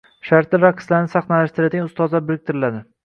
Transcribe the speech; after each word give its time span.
shartli 0.27 0.59
raqslarni 0.61 1.11
saxnalashtiradigan 1.15 1.91
ustozlar 1.93 2.25
biriktiriladi 2.31 2.83